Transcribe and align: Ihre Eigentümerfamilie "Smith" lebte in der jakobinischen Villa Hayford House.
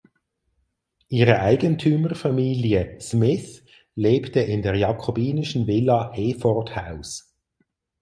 Ihre 1.09 1.41
Eigentümerfamilie 1.41 2.99
"Smith" 2.99 3.63
lebte 3.93 4.39
in 4.39 4.63
der 4.63 4.73
jakobinischen 4.73 5.67
Villa 5.67 6.11
Hayford 6.15 6.75
House. 6.75 7.35